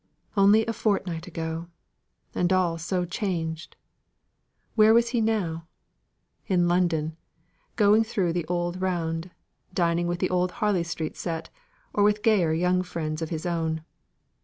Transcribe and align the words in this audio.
Only 0.35 0.65
a 0.65 0.73
fortnight 0.73 1.27
ago! 1.27 1.67
And 2.33 2.51
all 2.51 2.79
so 2.79 3.05
changed! 3.05 3.75
Where 4.73 4.95
was 4.95 5.09
he 5.09 5.21
now? 5.21 5.67
In 6.47 6.67
London, 6.67 7.17
going 7.75 8.03
through 8.03 8.33
the 8.33 8.47
old 8.47 8.81
round; 8.81 9.29
dining 9.75 10.07
with 10.07 10.17
the 10.17 10.31
old 10.31 10.53
Harley 10.53 10.83
Street 10.83 11.15
set, 11.15 11.51
or 11.93 12.03
with 12.03 12.23
gayer 12.23 12.51
young 12.51 12.81
friends 12.81 13.21
of 13.21 13.29
his 13.29 13.45
own. 13.45 13.83